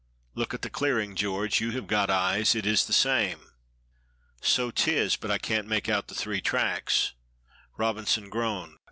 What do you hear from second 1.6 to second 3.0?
you have got eyes. It is the